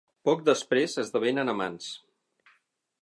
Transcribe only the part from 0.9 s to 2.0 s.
esdevenen amants.